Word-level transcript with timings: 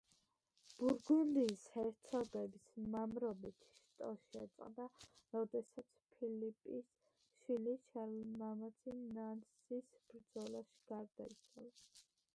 ბურგუნდიის 0.77 1.65
ჰერცოგების 1.73 2.63
მამრობითი 2.95 3.67
შტო 3.79 4.07
შეწყდა, 4.23 4.87
როდესაც 5.35 5.91
ფილიპის 6.15 6.89
შვილი 7.43 7.77
შარლ 7.89 8.17
მამაცი 8.43 8.95
ნანსის 9.03 9.93
ბრძოლაში 10.09 10.81
გარდაიცვალა. 10.93 11.85